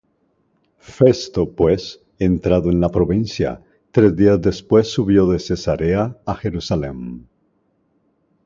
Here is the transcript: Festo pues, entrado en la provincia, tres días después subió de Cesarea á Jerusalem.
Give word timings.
Festo 0.95 1.53
pues, 1.55 2.01
entrado 2.17 2.71
en 2.71 2.81
la 2.81 2.89
provincia, 2.89 3.61
tres 3.91 4.15
días 4.15 4.41
después 4.41 4.87
subió 4.87 5.27
de 5.27 5.37
Cesarea 5.37 6.17
á 6.25 6.33
Jerusalem. 6.33 7.27